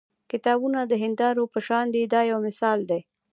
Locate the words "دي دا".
1.93-2.21